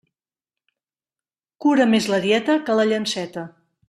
Cura 1.67 1.87
més 1.93 2.07
la 2.13 2.21
dieta 2.27 2.57
que 2.71 2.79
la 2.81 2.87
llanceta. 2.93 3.45